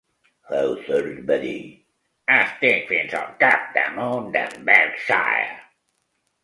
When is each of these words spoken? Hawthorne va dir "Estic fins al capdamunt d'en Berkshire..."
Hawthorne 0.51 1.25
va 1.31 1.37
dir 1.43 1.59
"Estic 2.37 2.91
fins 2.93 3.15
al 3.21 3.29
capdamunt 3.45 4.35
d'en 4.39 4.61
Berkshire..." 4.73 5.59